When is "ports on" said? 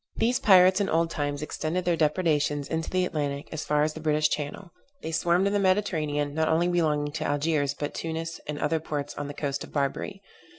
8.79-9.27